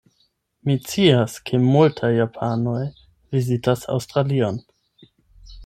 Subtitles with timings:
[0.69, 2.81] Mi scias ke multaj japanoj
[3.37, 4.59] vizitas Aŭstralion.